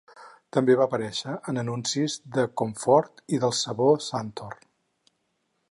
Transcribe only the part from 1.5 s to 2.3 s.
en anuncis